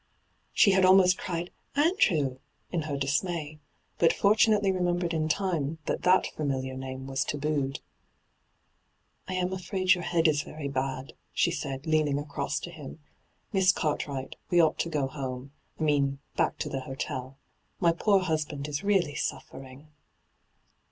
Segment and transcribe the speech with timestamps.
[0.51, 2.39] She had almost cried' Andrew)'
[2.71, 3.59] in her dismay,
[3.99, 7.81] but fortunately remembered in time that that familiar name was tabooed.
[8.55, 12.97] * I am afraid your head is very bad,' she said, leaning across to him.'
[13.53, 17.37] Miss Cart wright, we ought to go home— I mean, back to the hotel.
[17.79, 19.89] My poor husband is reaUy suffering.'